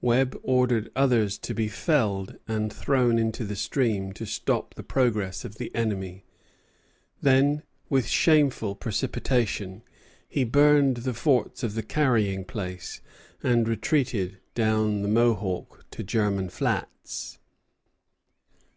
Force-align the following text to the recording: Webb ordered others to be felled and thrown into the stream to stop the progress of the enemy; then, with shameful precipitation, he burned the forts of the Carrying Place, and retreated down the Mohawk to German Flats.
Webb 0.00 0.38
ordered 0.44 0.92
others 0.94 1.36
to 1.38 1.54
be 1.54 1.66
felled 1.66 2.36
and 2.46 2.72
thrown 2.72 3.18
into 3.18 3.44
the 3.44 3.56
stream 3.56 4.12
to 4.12 4.24
stop 4.24 4.74
the 4.74 4.84
progress 4.84 5.44
of 5.44 5.56
the 5.56 5.74
enemy; 5.74 6.24
then, 7.20 7.64
with 7.88 8.06
shameful 8.06 8.76
precipitation, 8.76 9.82
he 10.28 10.44
burned 10.44 10.98
the 10.98 11.14
forts 11.14 11.64
of 11.64 11.74
the 11.74 11.82
Carrying 11.82 12.44
Place, 12.44 13.00
and 13.42 13.66
retreated 13.66 14.38
down 14.54 15.02
the 15.02 15.08
Mohawk 15.08 15.84
to 15.90 16.04
German 16.04 16.48
Flats. 16.48 17.40